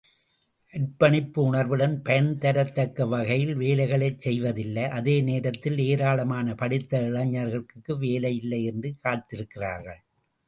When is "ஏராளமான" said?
5.85-6.55